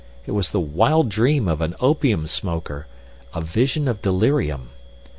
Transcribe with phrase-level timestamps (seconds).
[0.25, 2.87] It was the wild dream of an opium smoker,
[3.35, 4.69] a vision of delirium.